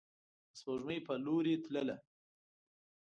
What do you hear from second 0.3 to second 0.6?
د